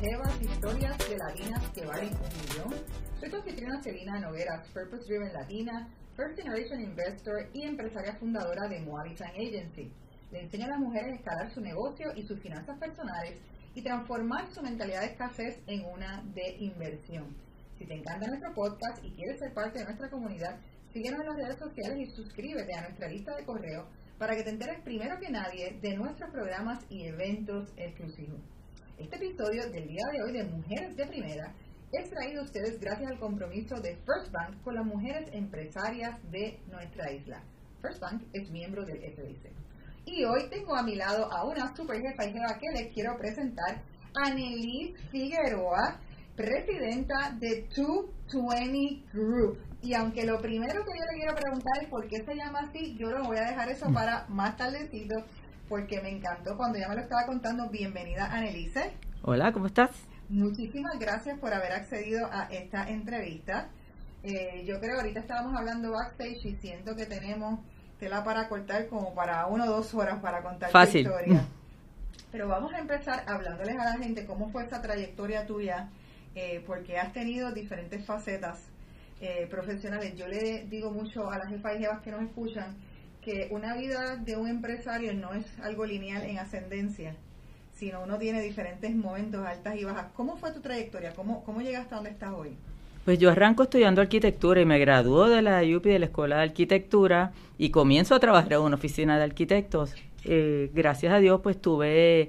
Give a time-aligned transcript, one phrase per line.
[0.00, 2.74] Jevas, historias de latinas que valen un millón.
[3.20, 8.80] Soy tu anfitriona Celina Nogueras, Purpose Driven Latina, First Generation Investor y empresaria fundadora de
[8.80, 9.92] Moavi Agency.
[10.32, 13.34] Le enseño a las mujeres a escalar su negocio y sus finanzas personales
[13.74, 17.36] y transformar su mentalidad de escasez en una de inversión.
[17.78, 20.60] Si te encanta nuestro podcast y quieres ser parte de nuestra comunidad,
[20.94, 23.86] síguenos en las redes sociales y suscríbete a nuestra lista de correo
[24.18, 28.40] para que te enteres primero que nadie de nuestros programas y eventos exclusivos.
[29.00, 31.54] Este episodio del día de hoy de Mujeres de Primera
[31.90, 36.60] es traído a ustedes gracias al compromiso de First Bank con las mujeres empresarias de
[36.70, 37.42] nuestra isla.
[37.80, 39.52] First Bank es miembro del FDIC.
[40.04, 43.16] Y hoy tengo a mi lado a una super jefa y jefa que les quiero
[43.16, 43.82] presentar,
[44.22, 45.98] Annelise Figueroa,
[46.36, 49.58] presidenta de 220 Group.
[49.80, 52.94] Y aunque lo primero que yo le quiero preguntar es por qué se llama así,
[52.98, 55.24] yo lo voy a dejar eso para más tardecito
[55.70, 57.70] porque me encantó cuando ya me lo estaba contando.
[57.70, 58.92] Bienvenida, Annelise.
[59.22, 59.90] Hola, ¿cómo estás?
[60.28, 63.68] Muchísimas gracias por haber accedido a esta entrevista.
[64.24, 67.60] Eh, yo creo, ahorita estábamos hablando backstage y siento que tenemos
[68.00, 71.04] tela para cortar como para una o dos horas para contar Fácil.
[71.04, 71.44] tu historia.
[72.32, 75.88] Pero vamos a empezar hablándoles a la gente cómo fue esa trayectoria tuya,
[76.34, 78.58] eh, porque has tenido diferentes facetas
[79.20, 80.16] eh, profesionales.
[80.16, 82.74] Yo le digo mucho a las jefas y jefas que nos escuchan
[83.22, 87.14] que una vida de un empresario no es algo lineal en ascendencia,
[87.72, 90.06] sino uno tiene diferentes momentos, altas y bajas.
[90.14, 91.12] ¿Cómo fue tu trayectoria?
[91.14, 92.56] ¿Cómo, cómo llegaste a donde estás hoy?
[93.04, 96.42] Pues yo arranco estudiando arquitectura y me graduó de la UPI de la Escuela de
[96.42, 99.94] Arquitectura y comienzo a trabajar en una oficina de arquitectos.
[100.24, 102.28] Eh, gracias a Dios pues tuve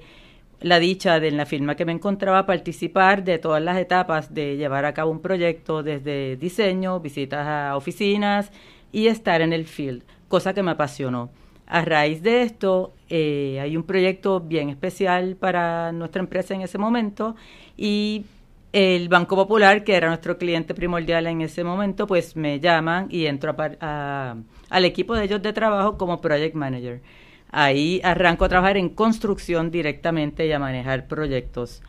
[0.62, 4.56] la dicha de en la firma que me encontraba participar de todas las etapas de
[4.56, 8.52] llevar a cabo un proyecto desde diseño, visitas a oficinas
[8.92, 11.30] y estar en el field, cosa que me apasionó.
[11.68, 16.78] A raíz de esto, eh, hay un proyecto bien especial para nuestra empresa en ese
[16.78, 17.36] momento
[17.78, 18.26] y
[18.74, 23.26] el Banco Popular, que era nuestro cliente primordial en ese momento, pues me llaman y
[23.26, 24.36] entro a,
[24.70, 27.02] al equipo de ellos de trabajo como project manager.
[27.52, 31.84] Ahí arranco a trabajar en construcción directamente y a manejar proyectos.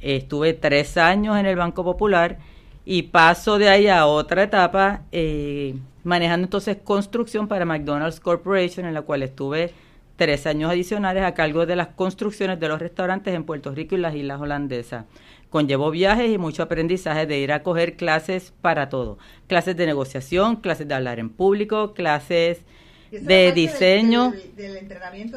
[0.00, 2.38] Estuve tres años en el Banco Popular
[2.84, 8.94] y paso de ahí a otra etapa eh, manejando entonces construcción para McDonald's Corporation, en
[8.94, 9.72] la cual estuve
[10.16, 13.98] tres años adicionales a cargo de las construcciones de los restaurantes en Puerto Rico y
[13.98, 15.04] las Islas Holandesas.
[15.50, 19.18] Conllevó viajes y mucho aprendizaje de ir a coger clases para todo.
[19.48, 22.62] Clases de negociación, clases de hablar en público, clases
[23.10, 24.32] de diseño.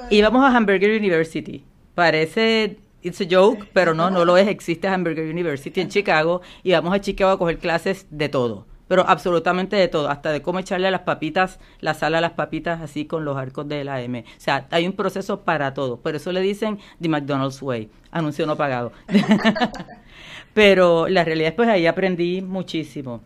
[0.10, 1.64] Íbamos a Hamburger University.
[1.96, 4.48] Parece it's a joke, pero no, no lo es.
[4.48, 8.66] Existe Hamburger University en Chicago y vamos a Chicago a coger clases de todo.
[8.88, 12.34] Pero absolutamente de todo, hasta de cómo echarle a las papitas, la sal a las
[12.34, 14.26] papitas así con los arcos de la M.
[14.28, 15.98] O sea, hay un proceso para todo.
[15.98, 18.92] Por eso le dicen The McDonald's Way, anuncio no pagado.
[20.54, 23.22] Pero la realidad es pues ahí aprendí muchísimo.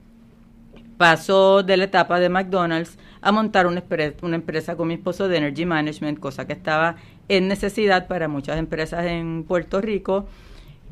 [0.97, 3.83] Paso de la etapa de McDonald's a montar una,
[4.21, 6.95] una empresa con mi esposo de Energy Management, cosa que estaba
[7.27, 10.27] en necesidad para muchas empresas en Puerto Rico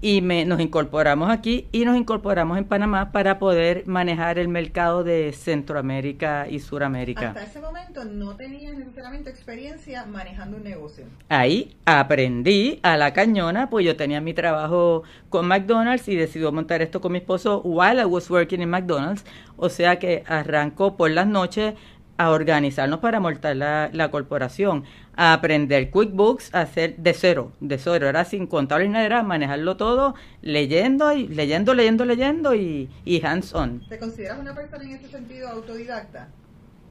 [0.02, 5.04] y me, nos incorporamos aquí y nos incorporamos en Panamá para poder manejar el mercado
[5.04, 7.30] de Centroamérica y Suramérica.
[7.30, 11.06] Hasta ese momento no tenía necesariamente experiencia manejando un negocio.
[11.30, 16.82] Ahí aprendí a la cañona, pues yo tenía mi trabajo con McDonald's y decidí montar
[16.82, 21.10] esto con mi esposo while I was working in McDonald's, o sea que arrancó por
[21.10, 21.74] las noches
[22.18, 24.84] a organizarnos para montar la, la, corporación,
[25.16, 30.16] a aprender QuickBooks, a hacer de cero, de cero, era sin contabilidad, era manejarlo todo,
[30.42, 33.88] leyendo y leyendo, leyendo, leyendo y, y hands-on.
[33.88, 36.28] ¿Te consideras una persona en ese sentido autodidacta?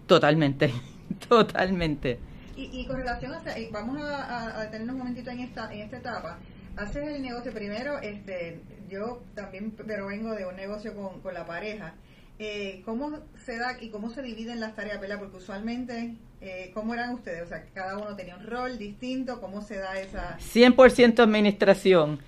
[0.06, 0.72] Totalmente,
[1.28, 2.20] totalmente.
[2.56, 3.42] Y, y con relación a,
[3.72, 6.38] vamos a, a, detenernos un momentito en esta, en esta etapa.
[6.76, 11.46] Haces el negocio primero, este, yo también, pero vengo de un negocio con, con la
[11.46, 11.94] pareja
[12.38, 15.18] eh, ¿cómo se da y cómo se dividen las tareas, ¿verdad?
[15.18, 17.42] Porque usualmente, eh, ¿cómo eran ustedes?
[17.42, 20.38] O sea, cada uno tenía un rol distinto, ¿cómo se da esa...?
[20.38, 22.20] 100% administración,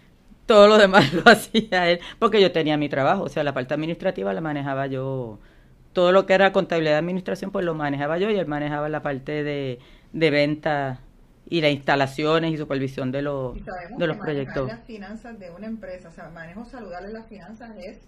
[0.46, 3.74] todo lo demás lo hacía él, porque yo tenía mi trabajo, o sea, la parte
[3.74, 5.38] administrativa la manejaba yo,
[5.92, 9.02] todo lo que era contabilidad de administración, pues lo manejaba yo y él manejaba la
[9.02, 9.78] parte de,
[10.12, 11.00] de venta
[11.50, 13.56] y las instalaciones y supervisión de, los
[13.96, 14.68] de los proyectos.
[14.68, 17.98] las finanzas de una empresa, o sea, manejo saludable de las finanzas es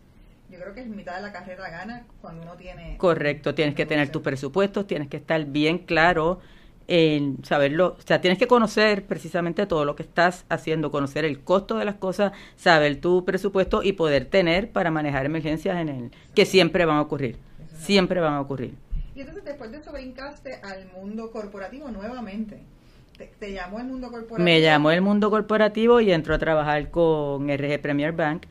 [0.51, 2.97] yo creo que es mitad de la carrera gana cuando uno tiene...
[2.99, 6.41] Correcto, tienes que tener tus presupuestos, tienes que estar bien claro
[6.89, 11.39] en saberlo, o sea, tienes que conocer precisamente todo lo que estás haciendo, conocer el
[11.41, 16.11] costo de las cosas, saber tu presupuesto y poder tener para manejar emergencias en el
[16.35, 17.37] que siempre van a ocurrir,
[17.79, 18.75] siempre van a ocurrir.
[19.15, 22.59] Y entonces después de eso brincaste al mundo corporativo nuevamente.
[23.39, 24.45] te, llamó el mundo corporativo.
[24.45, 28.47] Me llamó el mundo corporativo y entró a trabajar con RG Premier Bank,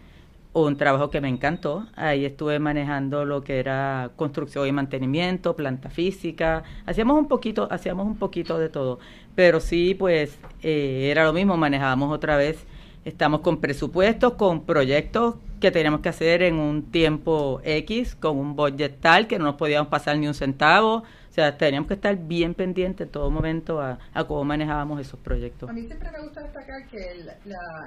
[0.54, 1.86] un trabajo que me encantó.
[1.96, 6.64] Ahí estuve manejando lo que era construcción y mantenimiento, planta física.
[6.86, 9.00] Hacíamos un poquito, hacíamos un poquito de todo,
[9.36, 11.58] pero sí, pues eh, era lo mismo.
[11.58, 12.66] Manejábamos otra vez.
[13.06, 18.56] Estamos con presupuestos, con proyectos que teníamos que hacer en un tiempo X, con un
[18.56, 22.16] budget tal que no nos podíamos pasar ni un centavo o sea, teníamos que estar
[22.18, 25.70] bien pendientes en todo momento a, cómo manejábamos esos proyectos.
[25.70, 27.24] A mí siempre me gusta destacar que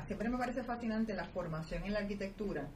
[0.06, 2.68] siempre me parece fascinante la formación en la arquitectura,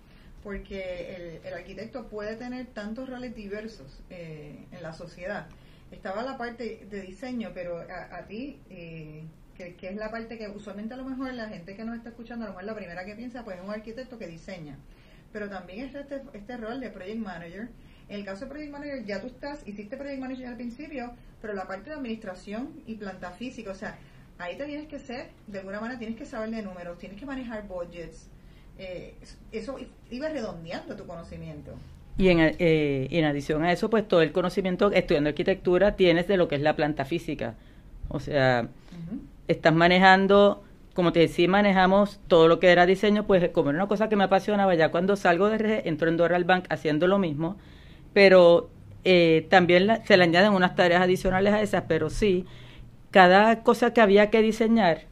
[0.43, 5.47] porque el, arquitecto puede tener tantos roles diversos eh, en la sociedad.
[5.93, 9.23] Estaba la parte de diseño, pero a, ti, eh,
[9.57, 12.45] que, es la parte que usualmente a lo mejor la gente que nos está escuchando,
[12.45, 14.77] a lo mejor la primera que piensa, pues es un arquitecto que diseña.
[15.33, 17.69] Pero también es este, este rol de project manager,
[18.09, 21.55] en el caso de Project Manager, ya tú estás, hiciste Project Manager al principio, pero
[21.55, 23.99] la parte de administración y planta física, o sea,
[24.39, 27.27] ahí te tienes que ser, de alguna manera tienes que saber de números, tienes que
[27.27, 28.29] manejar budgets.
[28.79, 29.15] Eh,
[29.53, 29.77] eso
[30.11, 31.73] iba redondeando tu conocimiento.
[32.19, 36.37] Y en, eh, en adición a eso, pues todo el conocimiento estudiando arquitectura tienes de
[36.37, 37.55] lo que es la planta física.
[38.09, 38.69] O sea,
[39.49, 40.63] estás manejando,
[40.95, 44.17] como te decía, manejamos todo lo que era diseño, pues como era una cosa que
[44.17, 47.57] me apasionaba, ya cuando salgo de RG, entro en Doral Bank haciendo lo mismo
[48.17, 48.71] pero
[49.05, 52.47] eh, también se le añaden unas tareas adicionales a esas, pero sí,
[53.11, 55.03] cada cosa que había que diseñar,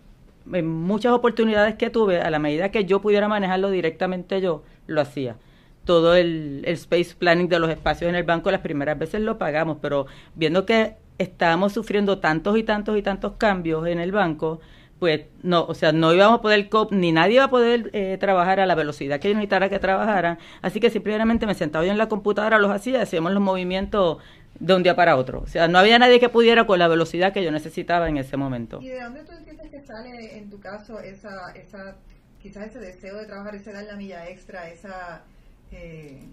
[0.50, 5.02] en muchas oportunidades que tuve, a la medida que yo pudiera manejarlo directamente yo, lo
[5.02, 5.36] hacía.
[5.84, 9.36] Todo el, el space planning de los espacios en el banco, las primeras veces lo
[9.36, 14.60] pagamos, pero viendo que estábamos sufriendo tantos y tantos y tantos cambios en el banco,
[15.04, 18.58] pues no, o sea, no íbamos a poder, ni nadie iba a poder eh, trabajar
[18.58, 21.98] a la velocidad que yo necesitara que trabajaran, así que simplemente me sentaba yo en
[21.98, 24.16] la computadora, los hacía, hacíamos los movimientos
[24.58, 27.34] de un día para otro, o sea, no había nadie que pudiera con la velocidad
[27.34, 28.80] que yo necesitaba en ese momento.
[28.80, 31.98] ¿Y de dónde tú entiendes que sale en tu caso esa, esa
[32.40, 35.22] quizás ese deseo de trabajar, ese dar la milla extra, esa...
[35.70, 36.30] Eh,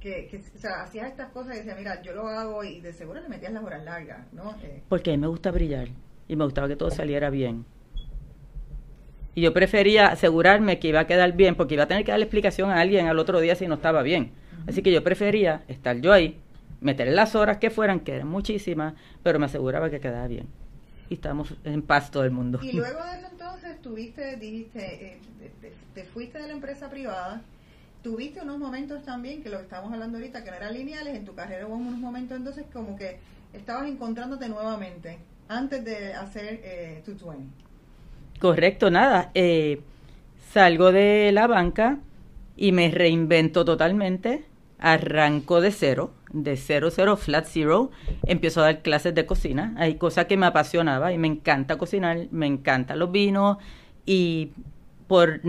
[0.00, 2.94] que, que, o sea, hacías estas cosas y decías, mira, yo lo hago y de
[2.94, 4.56] seguro le metías las horas largas, ¿no?
[4.62, 5.88] Eh, Porque a mí me gusta brillar
[6.32, 7.66] y me gustaba que todo saliera bien.
[9.34, 12.24] Y yo prefería asegurarme que iba a quedar bien, porque iba a tener que darle
[12.24, 14.32] explicación a alguien al otro día si no estaba bien.
[14.66, 16.38] Así que yo prefería estar yo ahí,
[16.80, 20.46] meter las horas que fueran, que eran muchísimas, pero me aseguraba que quedaba bien.
[21.08, 22.60] Y estábamos en paz todo el mundo.
[22.62, 27.42] Y luego de eso entonces tuviste, dijiste, eh, te, fuiste de la empresa privada,
[28.02, 31.24] tuviste unos momentos también, que lo que estamos hablando ahorita, que no eran lineales, en
[31.24, 33.18] tu carrera hubo unos momentos entonces como que
[33.52, 35.18] estabas encontrándote nuevamente
[35.48, 37.61] antes de hacer eh, tu 20.
[38.42, 39.30] Correcto, nada.
[39.34, 39.82] Eh,
[40.52, 41.98] salgo de la banca
[42.56, 44.44] y me reinvento totalmente.
[44.80, 47.92] Arranco de cero, de cero, cero, flat zero.
[48.26, 49.76] Empiezo a dar clases de cocina.
[49.78, 53.58] Hay cosas que me apasionaba y me encanta cocinar, me encantan los vinos
[54.06, 54.50] y
[55.06, 55.40] por,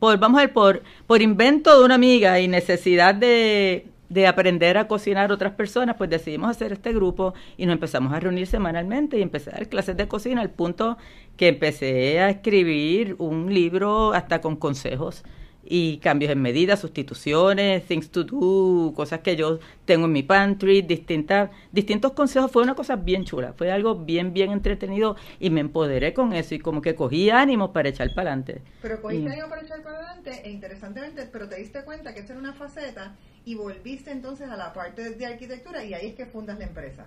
[0.00, 4.76] por vamos a ver, por, por invento de una amiga y necesidad de, de aprender
[4.76, 9.18] a cocinar otras personas, pues decidimos hacer este grupo y nos empezamos a reunir semanalmente
[9.18, 10.98] y empecé a dar clases de cocina al punto
[11.36, 15.24] que empecé a escribir un libro hasta con consejos
[15.64, 20.82] y cambios en medidas, sustituciones, things to do, cosas que yo tengo en mi pantry,
[20.82, 22.50] distintas, distintos consejos.
[22.50, 26.54] Fue una cosa bien chula, fue algo bien, bien entretenido y me empoderé con eso
[26.54, 28.60] y como que cogí ánimos para echar para adelante.
[28.82, 32.32] Pero cogiste ánimos para echar para adelante e interesantemente, pero te diste cuenta que esa
[32.32, 36.26] era una faceta y volviste entonces a la parte de arquitectura y ahí es que
[36.26, 37.06] fundas la empresa.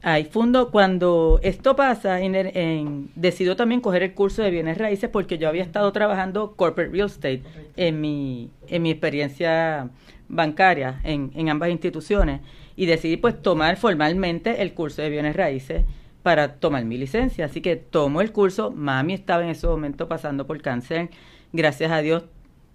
[0.00, 5.38] Ahí fundo, cuando esto pasa, en, decido también coger el curso de bienes raíces porque
[5.38, 7.42] yo había estado trabajando corporate real estate
[7.76, 9.90] en mi, en mi experiencia
[10.28, 12.42] bancaria en, en ambas instituciones
[12.76, 15.84] y decidí pues tomar formalmente el curso de bienes raíces
[16.22, 17.46] para tomar mi licencia.
[17.46, 21.10] Así que tomo el curso, mami estaba en ese momento pasando por cáncer,
[21.52, 22.24] gracias a Dios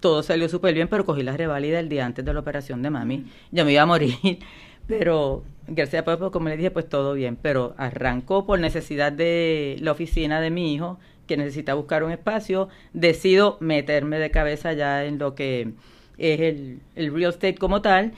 [0.03, 2.89] todo salió súper bien, pero cogí la reválida el día antes de la operación de
[2.89, 3.23] mami.
[3.51, 4.17] Ya me iba a morir,
[4.85, 7.37] pero gracias a Dios, pues, como le dije, pues todo bien.
[7.41, 12.67] Pero arrancó por necesidad de la oficina de mi hijo, que necesita buscar un espacio.
[12.91, 15.71] Decido meterme de cabeza ya en lo que
[16.17, 18.11] es el, el real estate como tal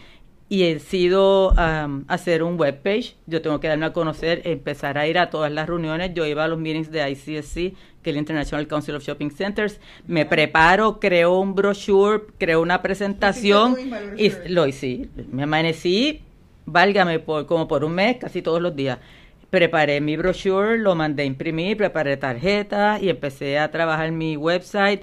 [0.47, 1.53] y he sido
[2.07, 3.15] hacer un webpage.
[3.25, 6.13] Yo tengo que darme a conocer, empezar a ir a todas las reuniones.
[6.13, 7.73] Yo iba a los meetings de ICSC,
[8.05, 9.79] que el International Council of Shopping Centers.
[10.05, 13.75] Me preparo, creo un brochure, creo una presentación
[14.15, 15.09] y lo hice.
[15.31, 16.21] Me amanecí,
[16.67, 18.99] válgame, por, como por un mes, casi todos los días.
[19.49, 25.01] Preparé mi brochure, lo mandé a imprimir, preparé tarjetas y empecé a trabajar mi website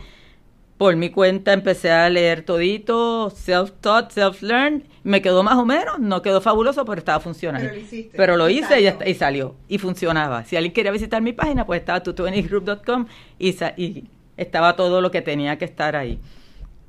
[0.79, 6.23] por mi cuenta empecé a leer todito, self-taught, self-learned, me quedó más o menos, no
[6.23, 7.69] quedó fabuloso, pero estaba funcionando.
[7.69, 8.17] Pero lo hiciste.
[8.17, 9.07] Pero lo hice y, salió.
[9.07, 10.45] y salió, y funcionaba.
[10.45, 13.07] Si alguien quería visitar mi página, pues estaba tutuenigroup.com
[13.39, 14.05] y, y
[14.37, 16.19] estaba todo lo que tenía que estar ahí.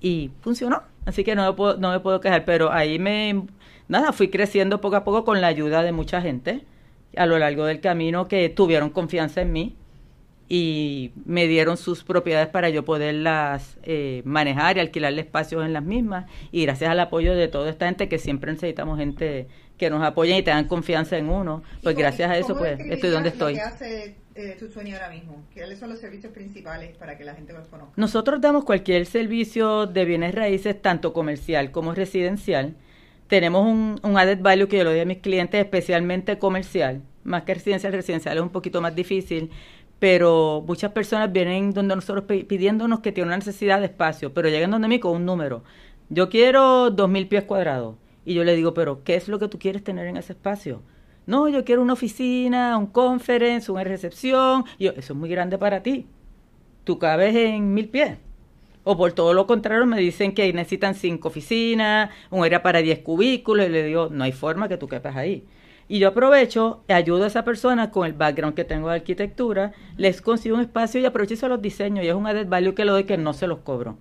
[0.02, 3.44] Y funcionó, así que no me puedo, no me puedo quejar, pero ahí me,
[3.88, 6.66] nada, fui creciendo poco a poco con la ayuda de mucha gente
[7.16, 9.76] a lo largo del camino que tuvieron confianza en mí
[10.50, 15.84] y me dieron sus propiedades para yo poderlas eh, manejar y alquilarle espacios en las
[15.84, 16.26] mismas.
[16.52, 19.48] Y gracias al apoyo de toda esta gente, que siempre necesitamos gente
[19.78, 22.80] que nos apoye y tengan confianza en uno, pues ¿Y cómo- gracias a eso pues
[22.80, 23.58] estoy donde estoy.
[23.58, 25.44] Hace eh, Tutueni ahora mismo?
[25.54, 27.94] ¿Cuáles son los servicios principales para que la gente los conozca?
[27.96, 32.76] Nosotros damos cualquier servicio de bienes raíces, tanto comercial como residencial.
[33.28, 37.02] Tenemos un, un added value que yo le doy a mis clientes, especialmente comercial.
[37.24, 39.50] Más que residencial, residencial es un poquito más difícil,
[40.00, 44.50] pero muchas personas vienen donde nosotros pi- pidiéndonos que tienen una necesidad de espacio, pero
[44.50, 45.64] llegan donde mí con un número.
[46.10, 47.96] Yo quiero dos mil pies cuadrados.
[48.26, 50.82] Y yo le digo, pero ¿qué es lo que tú quieres tener en ese espacio?
[51.26, 54.66] No, yo quiero una oficina, un conference, una recepción.
[54.78, 56.08] Y yo, eso es muy grande para ti
[56.84, 58.18] tú cabes en mil pies.
[58.84, 63.00] O por todo lo contrario, me dicen que necesitan cinco oficinas, un área para diez
[63.00, 65.46] cubículos, y le digo, no hay forma que tú quepas ahí.
[65.88, 70.22] Y yo aprovecho, ayudo a esa persona con el background que tengo de arquitectura, les
[70.22, 73.04] consigo un espacio y aprovecho los diseños, y es un added value que le doy
[73.04, 73.98] que no se los cobro.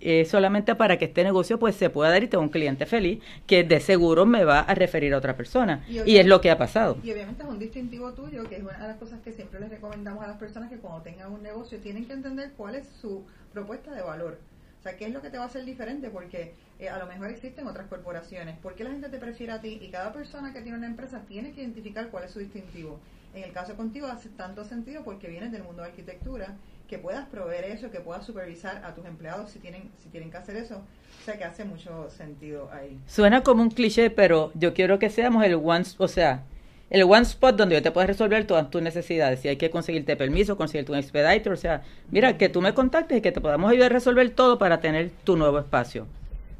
[0.00, 3.20] Eh, solamente para que este negocio pues se pueda dar y tenga un cliente feliz
[3.48, 5.84] que de seguro me va a referir a otra persona.
[5.88, 6.98] Y Y, es lo que ha pasado.
[7.02, 9.70] Y obviamente es un distintivo tuyo, que es una de las cosas que siempre les
[9.70, 13.24] recomendamos a las personas que cuando tengan un negocio tienen que entender cuál es su
[13.52, 14.38] propuesta de valor.
[14.78, 17.06] O sea, qué es lo que te va a hacer diferente, porque eh, a lo
[17.06, 18.56] mejor existen otras corporaciones.
[18.58, 19.78] ¿Por qué la gente te prefiere a ti?
[19.82, 23.00] Y cada persona que tiene una empresa tiene que identificar cuál es su distintivo.
[23.34, 26.56] En el caso contigo hace tanto sentido porque vienes del mundo de arquitectura,
[26.88, 30.38] que puedas proveer eso, que puedas supervisar a tus empleados si tienen, si tienen que
[30.38, 30.76] hacer eso.
[31.20, 32.98] O sea, que hace mucho sentido ahí.
[33.06, 36.44] Suena como un cliché, pero yo quiero que seamos el one, o sea,
[36.90, 39.40] el one spot donde yo te puedo resolver todas tus necesidades.
[39.40, 43.18] Si hay que conseguirte permiso, conseguirte un expediter, o sea, mira, que tú me contactes
[43.18, 46.06] y que te podamos ayudar a resolver todo para tener tu nuevo espacio.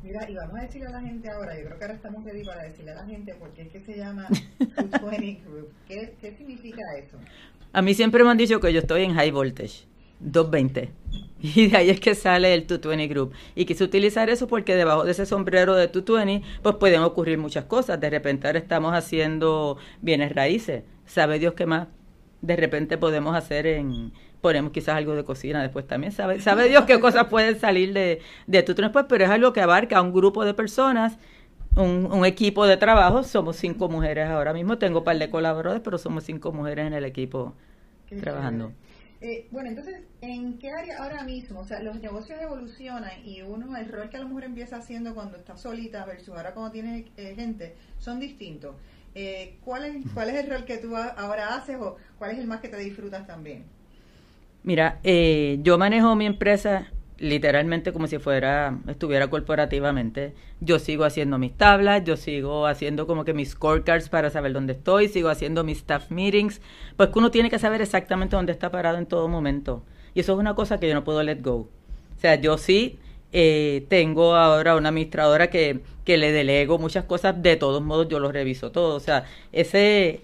[0.03, 2.45] Mira, y vamos a decirle a la gente ahora, yo creo que ahora estamos ready
[2.45, 4.27] para decirle a la gente por qué es que se llama
[4.59, 5.73] 220 Group.
[5.89, 7.17] ¿Qué, ¿Qué significa eso?
[7.73, 9.87] A mí siempre me han dicho que yo estoy en high voltage,
[10.21, 10.93] 220.
[11.41, 13.33] Y de ahí es que sale el 220 Group.
[13.55, 17.65] Y quise utilizar eso porque debajo de ese sombrero de 220, pues pueden ocurrir muchas
[17.65, 18.01] cosas.
[18.01, 20.83] De repente ahora estamos haciendo bienes raíces.
[21.07, 21.89] ¿Sabe Dios qué más?
[22.43, 24.13] De repente podemos hacer en...
[24.41, 26.13] Ponemos quizás algo de cocina después también.
[26.13, 29.07] ¿Sabe, sabe Dios qué cosas pueden salir de, de 220 después?
[29.09, 31.19] Pero es algo que abarca a un grupo de personas
[31.77, 33.23] un, un equipo de trabajo.
[33.23, 34.79] Somos cinco mujeres ahora mismo.
[34.79, 37.55] Tengo un par de colaboradores, pero somos cinco mujeres en el equipo
[38.21, 38.73] trabajando.
[39.21, 41.61] Eh, bueno, entonces, ¿en qué área ahora mismo?
[41.61, 45.15] O sea, los negocios evolucionan y uno, el rol que a lo mejor empieza haciendo
[45.15, 48.77] cuando está solita versus ahora cuando tiene eh, gente, son distintos.
[49.15, 52.47] Eh, ¿cuál, es, ¿Cuál es el rol que tú ahora haces o cuál es el
[52.47, 53.65] más que te disfrutas también?
[54.63, 60.35] Mira, eh, yo manejo mi empresa literalmente como si fuera, estuviera corporativamente.
[60.61, 64.75] Yo sigo haciendo mis tablas, yo sigo haciendo como que mis scorecards para saber dónde
[64.75, 66.61] estoy, sigo haciendo mis staff meetings,
[66.97, 69.85] pues que uno tiene que saber exactamente dónde está parado en todo momento.
[70.15, 71.69] Y eso es una cosa que yo no puedo let go.
[72.17, 72.99] O sea, yo sí
[73.33, 78.21] eh, tengo ahora una administradora que, que le delego muchas cosas, de todos modos yo
[78.21, 78.97] lo reviso todo.
[78.97, 80.23] O sea, ese,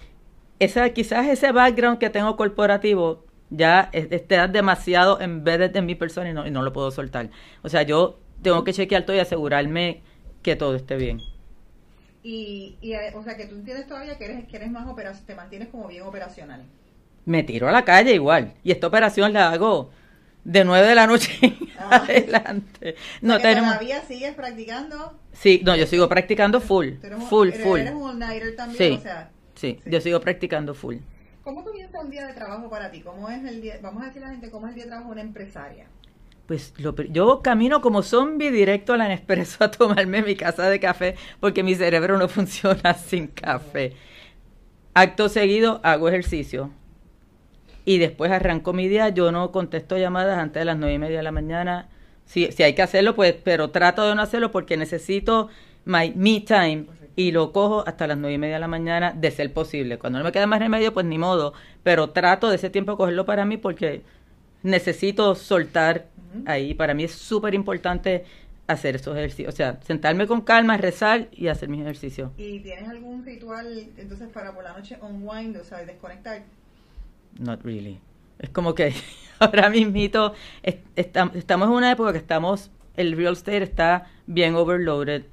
[0.58, 3.23] esa, quizás ese background que tengo corporativo
[3.56, 7.30] ya es- está demasiado embedded en mi persona y no, y no lo puedo soltar.
[7.62, 10.02] O sea, yo tengo que chequear todo y asegurarme
[10.42, 11.20] que todo esté bien.
[12.22, 15.26] Y, y eh, o sea, que tú entiendes todavía que eres, que eres más operacional,
[15.26, 16.62] te mantienes como bien operacional.
[17.26, 18.54] Me tiro a la calle igual.
[18.64, 19.90] Y esta operación la hago
[20.44, 21.96] de 9 de la noche Ah.
[21.96, 22.94] adelante.
[23.22, 23.70] O No sea, que tenemos...
[23.74, 25.18] todavía sigues practicando.
[25.32, 26.88] Sí, no, yo sigo practicando full.
[27.14, 27.80] Un- Full, eres- full.
[27.80, 28.98] Eres un all-nighter también, Sí.
[28.98, 29.30] o sea.
[29.54, 29.90] Sí, Sí.
[29.90, 30.96] yo sigo practicando full.
[31.44, 33.02] ¿Cómo comienza un día de trabajo para ti?
[33.02, 33.78] ¿Cómo es el día?
[33.82, 35.86] Vamos a decirle a la gente cómo es el día de trabajo de una empresaria.
[36.46, 40.80] Pues lo, yo camino como zombie directo a la Nespresso a tomarme mi casa de
[40.80, 43.92] café porque mi cerebro no funciona sin café.
[44.94, 46.70] Acto seguido hago ejercicio
[47.84, 49.10] y después arranco mi día.
[49.10, 51.88] Yo no contesto llamadas antes de las nueve y media de la mañana.
[52.24, 55.48] Si, si hay que hacerlo, pues, pero trato de no hacerlo porque necesito
[55.84, 56.86] my me time
[57.16, 59.98] y lo cojo hasta las nueve y media de la mañana de ser posible.
[59.98, 61.52] Cuando no me queda más remedio, pues ni modo.
[61.82, 64.02] Pero trato de ese tiempo cogerlo para mí porque
[64.62, 66.06] necesito soltar
[66.46, 66.74] ahí.
[66.74, 68.24] Para mí es súper importante
[68.66, 69.54] hacer esos ejercicios.
[69.54, 72.32] O sea, sentarme con calma, rezar y hacer mis ejercicios.
[72.36, 76.42] ¿Y tienes algún ritual entonces para por la noche unwind, o sea, desconectar?
[77.38, 78.00] Not really.
[78.38, 78.92] Es como que
[79.38, 80.34] ahora mismito
[80.96, 85.24] estamos en una época que estamos, el real estate está bien overloaded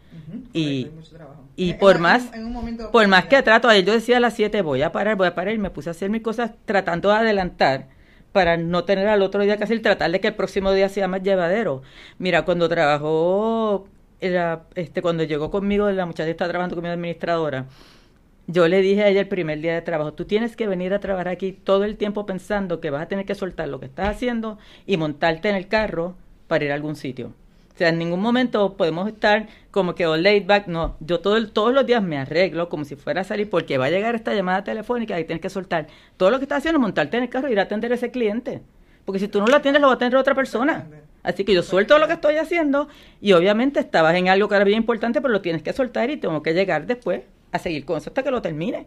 [0.54, 0.88] y,
[1.62, 2.32] y por más
[2.91, 5.36] por más que trato, ayer yo decía a las 7 voy a parar, voy a
[5.36, 7.88] parar y me puse a hacer mis cosas tratando de adelantar
[8.32, 11.08] para no tener al otro día que hacer, tratar de que el próximo día sea
[11.08, 11.82] más llevadero.
[12.18, 13.88] Mira, cuando trabajó,
[14.22, 17.68] era, este, cuando llegó conmigo, la muchacha está trabajando con mi administradora,
[18.48, 21.00] yo le dije a ella el primer día de trabajo, tú tienes que venir a
[21.00, 24.10] trabajar aquí todo el tiempo pensando que vas a tener que soltar lo que estás
[24.10, 26.15] haciendo y montarte en el carro
[26.48, 27.34] para ir a algún sitio.
[27.82, 30.68] O sea, en ningún momento podemos estar como que all laid back.
[30.68, 33.86] No, yo todo todos los días me arreglo como si fuera a salir porque va
[33.86, 37.18] a llegar esta llamada telefónica y tienes que soltar todo lo que estás haciendo, montarte
[37.18, 38.62] en el carro y ir a atender a ese cliente.
[39.04, 40.88] Porque si tú no lo atiendes, lo va a atender otra persona.
[41.24, 42.88] Así que yo suelto lo que estoy haciendo
[43.20, 46.18] y obviamente estabas en algo que era bien importante, pero lo tienes que soltar y
[46.18, 48.86] tengo que llegar después a seguir con eso hasta que lo termine.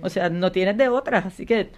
[0.00, 1.68] O sea, no tienes de otras, así que,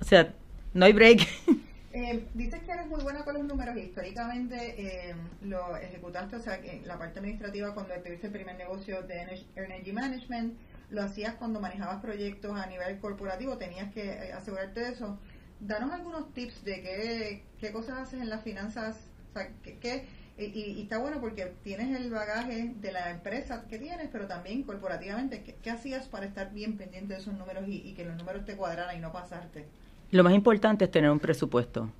[0.00, 0.32] o sea,
[0.72, 1.28] no hay break.
[1.98, 3.76] Eh, dices que eres muy buena con los números.
[3.76, 9.02] Históricamente eh, lo ejecutaste, o sea, que la parte administrativa cuando tuviste el primer negocio
[9.02, 10.56] de Energy Management,
[10.90, 15.18] lo hacías cuando manejabas proyectos a nivel corporativo, tenías que eh, asegurarte de eso.
[15.58, 20.06] Danos algunos tips de qué, qué cosas haces en las finanzas, o sea, qué,
[20.38, 25.42] y, está bueno porque tienes el bagaje de la empresa que tienes, pero también corporativamente,
[25.42, 28.96] ¿qué, hacías para estar bien pendiente de esos números y, que los números te cuadraran
[28.96, 29.66] y no pasarte?
[30.10, 31.90] Lo más importante es tener un presupuesto.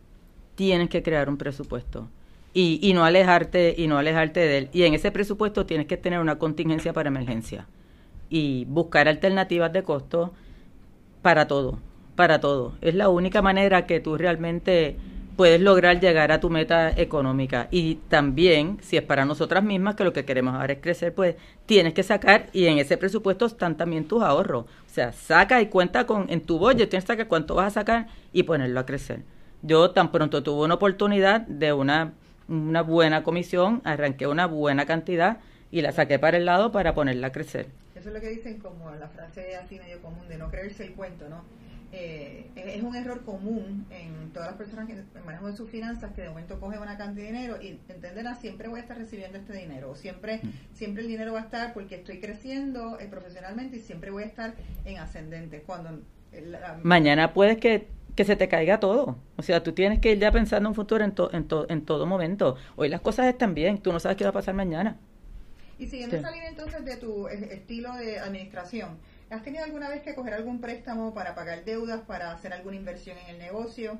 [0.55, 2.09] Tienes que crear un presupuesto.
[2.55, 4.69] Y, y no alejarte y no alejarte de él.
[4.73, 7.67] Y en ese presupuesto tienes que tener una contingencia para emergencia
[8.31, 10.33] y buscar alternativas de costo
[11.23, 11.79] para todo,
[12.17, 12.75] para todo.
[12.81, 14.97] Es la única manera que tú realmente
[15.38, 17.68] puedes lograr llegar a tu meta económica.
[17.71, 21.37] Y también, si es para nosotras mismas, que lo que queremos ahora es crecer, pues
[21.64, 24.64] tienes que sacar, y en ese presupuesto están también tus ahorros.
[24.64, 27.80] O sea, saca y cuenta con, en tu budget tienes que sacar cuánto vas a
[27.83, 29.23] sacar y ponerlo a crecer.
[29.62, 32.14] Yo tan pronto tuve una oportunidad de una,
[32.49, 35.38] una buena comisión, arranqué una buena cantidad
[35.71, 37.68] y la saqué para el lado para ponerla a crecer.
[37.95, 40.95] Eso es lo que dicen como la frase así medio común de no creerse el
[40.95, 41.45] cuento, ¿no?
[41.90, 46.29] Eh, es un error común en todas las personas que manejan sus finanzas que de
[46.29, 49.94] momento cogen una cantidad de dinero y entenderá siempre voy a estar recibiendo este dinero,
[49.94, 50.74] siempre mm.
[50.74, 54.27] siempre el dinero va a estar porque estoy creciendo eh, profesionalmente y siempre voy a
[54.27, 55.62] estar en ascendente.
[55.62, 56.03] Cuando
[56.83, 60.31] mañana puedes que, que se te caiga todo, o sea, tú tienes que ir ya
[60.31, 62.57] pensando en un futuro en, en, en todo momento.
[62.77, 64.98] Hoy las cosas están bien, tú no sabes qué va a pasar mañana.
[65.79, 68.98] Y siguiendo esa línea entonces de tu eh, estilo de administración,
[69.31, 73.19] ¿Has tenido alguna vez que coger algún préstamo para pagar deudas, para hacer alguna inversión
[73.19, 73.99] en el negocio?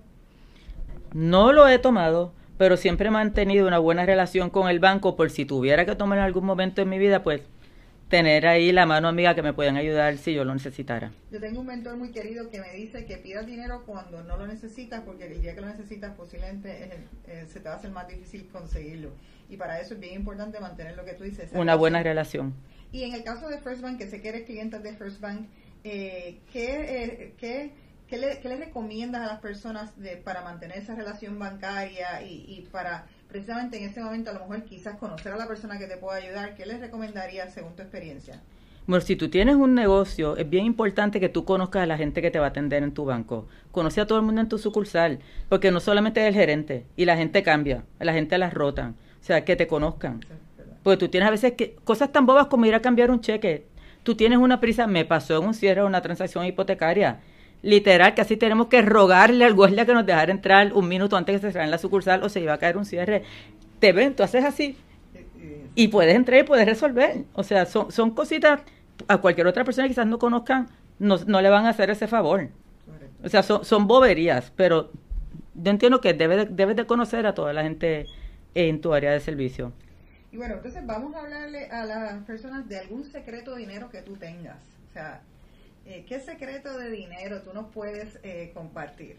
[1.13, 5.31] No lo he tomado, pero siempre he mantenido una buena relación con el banco por
[5.31, 7.43] si tuviera que tomar en algún momento en mi vida, pues
[8.09, 11.13] tener ahí la mano amiga que me puedan ayudar si yo lo necesitara.
[11.31, 14.47] Yo tengo un mentor muy querido que me dice que pidas dinero cuando no lo
[14.47, 18.09] necesitas, porque el día que lo necesitas posiblemente eh, se te va a hacer más
[18.09, 19.11] difícil conseguirlo.
[19.51, 21.51] Y para eso es bien importante mantener lo que tú dices.
[21.53, 22.55] Una buena relación.
[22.93, 25.47] Y en el caso de First Bank, que sé que eres cliente de First Bank,
[25.85, 27.73] eh, ¿qué, eh,
[28.09, 33.77] qué, le, recomiendas a las personas de, para mantener esa relación bancaria y, para precisamente
[33.77, 36.55] en ese momento a lo mejor quizás conocer a la persona que te pueda ayudar?
[36.55, 38.41] ¿Qué les recomendarías según tu experiencia?
[38.87, 42.23] Bueno, si tú tienes un negocio, es bien importante que tú conozcas a la gente
[42.23, 43.47] que te va a atender en tu banco.
[43.71, 45.19] Conoce a todo el mundo en tu sucursal,
[45.51, 48.97] porque no solamente es el gerente, y la gente cambia, la gente las rotan.
[49.21, 50.21] O sea, que te conozcan.
[50.83, 53.67] Porque tú tienes a veces que, cosas tan bobas como ir a cambiar un cheque.
[54.03, 57.21] Tú tienes una prisa, me pasó en un cierre de una transacción hipotecaria.
[57.63, 61.35] Literal, que así tenemos que rogarle al guardia que nos dejara entrar un minuto antes
[61.35, 63.25] que se cerrara en la sucursal o se iba a caer un cierre.
[63.81, 64.77] Te ven, tú haces así
[65.75, 67.25] y puedes entrar y puedes resolver.
[67.35, 68.63] O sea, son, son cositas
[69.07, 72.09] a cualquier otra persona que quizás no conozcan, no, no le van a hacer ese
[72.09, 72.49] favor.
[73.23, 74.91] O sea, son, son boberías, pero
[75.55, 78.07] yo entiendo que debes debes de conocer a toda la gente
[78.55, 79.73] en tu área de servicio.
[80.31, 84.03] Y bueno, entonces vamos a hablarle a las personas de algún secreto de dinero que
[84.03, 84.59] tú tengas.
[84.89, 85.23] O sea,
[85.87, 89.17] eh, ¿qué secreto de dinero tú nos puedes eh, compartir?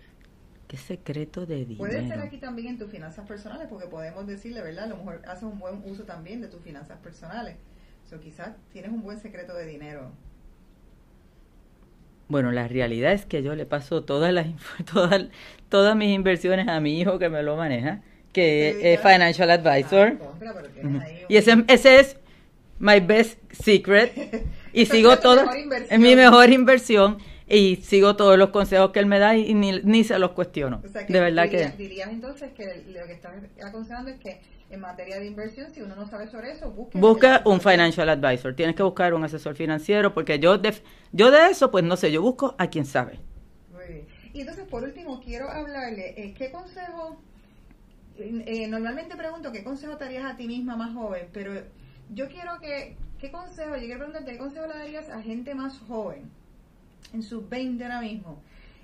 [0.68, 1.80] ¿Qué secreto de dinero?
[1.80, 4.84] Puede ser aquí también en tus finanzas personales, porque podemos decirle, ¿verdad?
[4.84, 7.56] A lo mejor haces un buen uso también de tus finanzas personales.
[8.06, 10.12] O sea, quizás tienes un buen secreto de dinero.
[12.28, 14.46] Bueno, la realidad es que yo le paso todas las
[14.94, 15.24] todas,
[15.70, 18.04] todas mis inversiones a mi hijo que me lo maneja
[18.40, 20.18] que es Financial Advisor.
[21.28, 22.18] Y ese, ese es
[22.80, 24.48] my best secret.
[24.72, 25.50] Y sigo todo,
[25.90, 29.82] es mi mejor inversión y sigo todos los consejos que él me da y ni,
[29.82, 30.84] ni se los cuestiono.
[30.84, 31.70] de verdad que...
[31.76, 35.96] Dirías entonces que lo que estás aconsejando es que en materia de inversión, si uno
[35.96, 38.54] no sabe sobre eso, busca un financial advisor.
[38.54, 40.72] Tienes que buscar un asesor financiero porque yo de,
[41.12, 43.20] yo de eso, pues no sé, yo busco a quien sabe.
[44.32, 47.20] Y entonces, por último, quiero hablarle, eh, ¿qué consejo,
[48.20, 51.28] eh, normalmente pregunto, ¿qué consejo te darías a ti misma más joven?
[51.32, 51.54] Pero
[52.14, 55.80] yo quiero que, ¿qué consejo, yo quiero preguntarte, ¿qué consejo le darías a gente más
[55.80, 56.30] joven,
[57.14, 58.42] en sus 20 ahora mismo,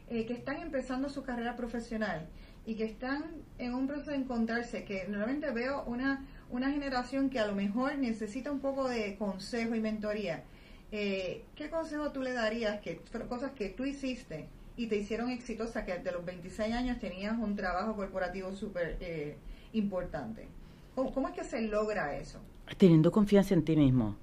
[0.10, 2.28] eh, que están empezando su carrera profesional
[2.66, 3.24] y que están
[3.58, 7.98] en un proceso de encontrarse, que normalmente veo una, una generación que a lo mejor
[7.98, 10.44] necesita un poco de consejo y mentoría?
[10.92, 15.86] Eh, ¿Qué consejo tú le darías, que cosas que tú hiciste y te hicieron exitosa,
[15.86, 19.36] que de los 26 años tenías un trabajo corporativo súper eh,
[19.74, 20.48] importante?
[20.96, 22.40] ¿Cómo, es que se logra eso?
[22.78, 24.16] Teniendo confianza en ti mismo.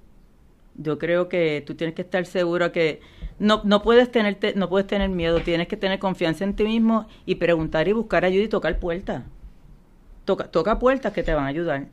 [0.74, 3.00] Yo creo que tú tienes que estar seguro que
[3.38, 7.06] no, no, puedes tener, no puedes tener miedo, tienes que tener confianza en ti mismo
[7.26, 9.22] y preguntar y buscar ayuda y tocar puertas.
[10.24, 11.88] Toca, toca puertas que te van a ayudar.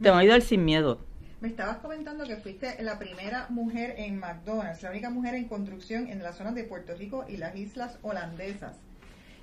[0.00, 1.00] Te van a ayudar sin miedo.
[1.40, 6.08] Me estabas comentando que fuiste la primera mujer en McDonald's, la única mujer en construcción
[6.08, 8.76] en la zona de Puerto Rico y las islas holandesas.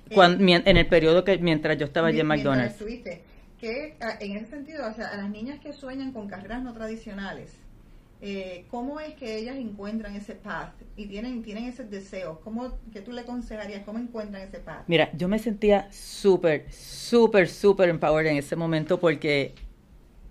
[0.08, 2.74] Eh, en el periodo que mientras yo estaba allí en McDonald's.
[2.74, 3.22] Estuviste,
[3.58, 6.72] que ah, en ese sentido, o sea, a las niñas que sueñan con carreras no
[6.72, 7.56] tradicionales,
[8.20, 12.40] eh, ¿cómo es que ellas encuentran ese path y tienen, tienen ese deseo?
[12.44, 13.82] ¿Cómo que tú le aconsejarías?
[13.84, 14.84] ¿Cómo encuentran ese path?
[14.86, 19.56] Mira, yo me sentía súper, súper, súper empowered en ese momento porque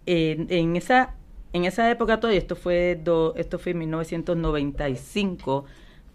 [0.05, 1.16] en esa
[1.53, 5.65] en esa época todavía, esto fue, do, esto fue en 1995,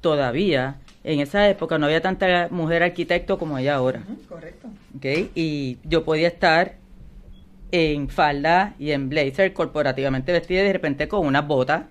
[0.01, 4.03] todavía, en esa época no había tanta mujer arquitecto como hay ahora.
[4.29, 4.69] correcto.
[4.99, 6.77] Okay, y yo podía estar
[7.73, 11.85] en falda y en blazer corporativamente vestida y de repente con unas botas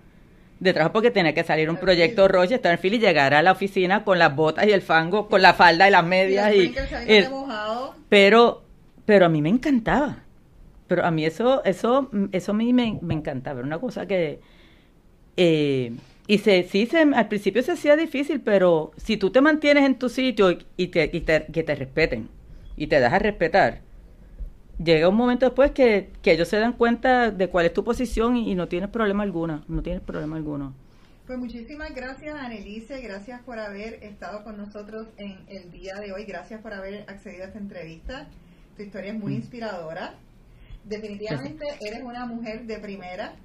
[0.59, 3.41] de trabajo porque tenía que salir un proyecto rojo, estar en fila y llegar a
[3.41, 6.53] la oficina con las botas y el fango, con la falda y las medias.
[6.53, 6.75] Y,
[8.07, 8.61] pero,
[9.05, 10.19] pero a mí me encantaba.
[10.91, 13.59] Pero a mí eso, eso, eso a mí me, me encantaba.
[13.59, 14.41] Era una cosa que...
[15.37, 15.93] Eh,
[16.27, 19.97] y se, sí, se, al principio se hacía difícil, pero si tú te mantienes en
[19.97, 22.27] tu sitio y, te, y te, que te respeten
[22.75, 23.79] y te das a respetar,
[24.83, 28.35] llega un momento después que, que ellos se dan cuenta de cuál es tu posición
[28.35, 30.73] y, no tienes problema alguno, no tienes problema alguno.
[31.25, 36.25] Pues muchísimas gracias, Annelice, gracias por haber estado con nosotros en el día de hoy,
[36.25, 38.27] gracias por haber accedido a esta entrevista.
[38.75, 39.37] Tu historia es muy mm.
[39.37, 40.15] inspiradora
[40.83, 43.35] definitivamente eres una mujer de primera,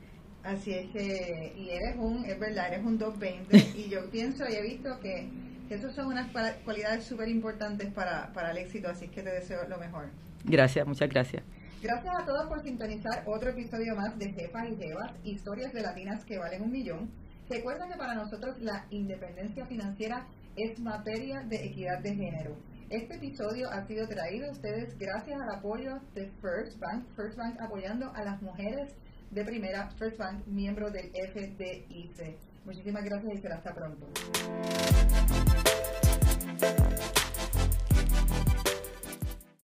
[0.43, 4.55] así es que, y eres un, es verdad, eres un 220, y yo pienso y
[4.55, 5.29] he visto que,
[5.69, 6.31] que esas son unas
[6.65, 10.11] cualidades súper importantes para, para el éxito, así que te deseo lo mejor.
[10.45, 11.43] Gracias, muchas gracias.
[11.83, 16.25] Gracias a todos por sintonizar otro episodio más de Jefas y Jevas, historias de latinas
[16.25, 17.11] que valen un millón.
[17.49, 22.57] Recuerda que para nosotros la independencia financiera es materia de equidad de género.
[22.89, 27.61] Este episodio ha sido traído a ustedes gracias al apoyo de First Bank, First Bank
[27.61, 28.95] apoyando a las mujeres
[29.33, 32.39] de primera, First Bank, miembro del FDIC.
[32.65, 34.07] Muchísimas gracias y será hasta pronto.